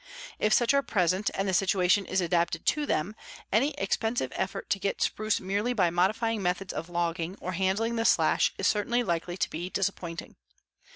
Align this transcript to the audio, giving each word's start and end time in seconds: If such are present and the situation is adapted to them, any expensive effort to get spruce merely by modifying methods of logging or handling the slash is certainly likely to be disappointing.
If 0.39 0.51
such 0.51 0.73
are 0.73 0.81
present 0.81 1.29
and 1.35 1.47
the 1.47 1.53
situation 1.53 2.07
is 2.07 2.21
adapted 2.21 2.65
to 2.65 2.87
them, 2.87 3.15
any 3.51 3.69
expensive 3.75 4.33
effort 4.35 4.67
to 4.71 4.79
get 4.79 4.99
spruce 4.99 5.39
merely 5.39 5.73
by 5.73 5.91
modifying 5.91 6.41
methods 6.41 6.73
of 6.73 6.89
logging 6.89 7.37
or 7.39 7.51
handling 7.51 7.97
the 7.97 8.05
slash 8.05 8.51
is 8.57 8.65
certainly 8.65 9.03
likely 9.03 9.37
to 9.37 9.49
be 9.51 9.69
disappointing. 9.69 10.37